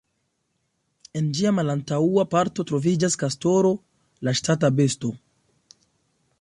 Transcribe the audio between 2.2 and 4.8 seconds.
parto troviĝas kastoro, la ŝtata